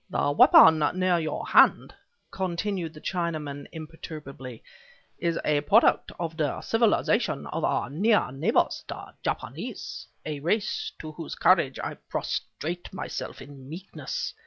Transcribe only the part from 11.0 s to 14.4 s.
to whose courage I prostrate myself in meekness.